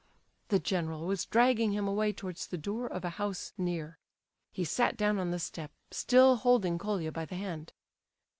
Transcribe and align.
The 0.47 0.57
general 0.57 1.05
was 1.05 1.25
dragging 1.27 1.73
him 1.73 1.87
away 1.87 2.11
towards 2.11 2.47
the 2.47 2.57
door 2.57 2.87
of 2.87 3.05
a 3.05 3.11
house 3.21 3.53
nearby. 3.55 3.97
He 4.51 4.63
sat 4.63 4.97
down 4.97 5.19
on 5.19 5.29
the 5.29 5.37
step, 5.37 5.71
still 5.91 6.37
holding 6.37 6.79
Colia 6.79 7.11
by 7.11 7.25
the 7.25 7.35
hand. 7.35 7.71